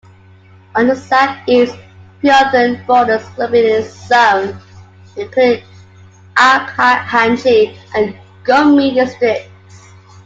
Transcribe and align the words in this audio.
On 0.75 0.87
the 0.87 0.95
southeast 0.95 1.77
Pyuthan 2.23 2.83
borders 2.87 3.21
"Lumbini 3.37 3.83
Zone" 3.87 4.59
including 5.15 5.63
"Arghakhanchi" 6.35 7.77
and 7.93 8.15
"Gulmi 8.43 8.95
districts". 8.95 9.93